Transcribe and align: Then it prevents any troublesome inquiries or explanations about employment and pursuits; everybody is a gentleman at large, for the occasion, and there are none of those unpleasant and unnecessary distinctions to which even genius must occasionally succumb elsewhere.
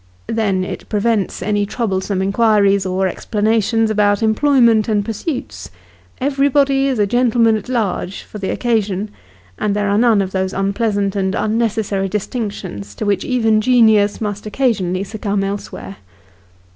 Then 0.25 0.63
it 0.63 0.89
prevents 0.89 1.43
any 1.43 1.63
troublesome 1.63 2.23
inquiries 2.23 2.87
or 2.87 3.05
explanations 3.07 3.91
about 3.91 4.23
employment 4.23 4.87
and 4.89 5.05
pursuits; 5.05 5.69
everybody 6.19 6.87
is 6.87 6.97
a 6.97 7.05
gentleman 7.05 7.55
at 7.55 7.69
large, 7.69 8.23
for 8.23 8.39
the 8.39 8.49
occasion, 8.49 9.11
and 9.59 9.75
there 9.75 9.91
are 9.91 9.99
none 9.99 10.23
of 10.23 10.31
those 10.31 10.53
unpleasant 10.53 11.15
and 11.15 11.35
unnecessary 11.35 12.09
distinctions 12.09 12.95
to 12.95 13.05
which 13.05 13.23
even 13.23 13.61
genius 13.61 14.19
must 14.19 14.47
occasionally 14.47 15.03
succumb 15.03 15.43
elsewhere. 15.43 15.97